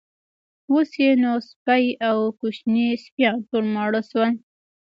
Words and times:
اوس 0.71 0.91
یې 1.01 1.11
نو 1.21 1.33
سپۍ 1.49 1.85
او 2.07 2.17
کوچني 2.39 2.87
سپیان 3.05 3.37
ټول 3.49 3.65
ماړه 3.75 4.01
شول. 4.09 4.31